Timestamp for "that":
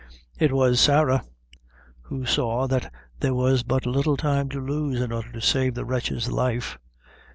2.65-2.91